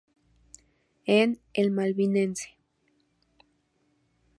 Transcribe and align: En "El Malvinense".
En 1.05 1.39
"El 1.53 1.69
Malvinense". 1.69 2.57